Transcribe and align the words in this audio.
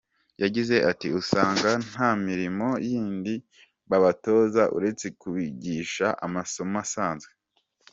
Yagize 0.43 0.75
ati 0.91 1.07
"Usanga 1.21 1.69
nta 1.87 2.09
mirimo 2.27 2.67
yindi 2.89 3.33
babatoza 3.89 4.63
uretse 4.77 5.05
kubigisha 5.19 6.07
amasomo 6.25 6.77
asanzwe. 6.85 7.31